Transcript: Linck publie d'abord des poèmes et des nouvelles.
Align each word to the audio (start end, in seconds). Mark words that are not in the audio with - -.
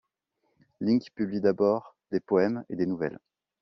Linck 0.79 1.11
publie 1.13 1.41
d'abord 1.41 1.95
des 2.11 2.19
poèmes 2.19 2.65
et 2.69 2.75
des 2.75 2.87
nouvelles. 2.87 3.19